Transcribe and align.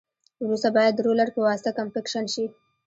وروسته 0.45 0.69
باید 0.77 0.93
د 0.95 0.99
رولر 1.07 1.29
په 1.35 1.39
واسطه 1.47 1.71
کمپکشن 1.77 2.25
شي 2.33 2.45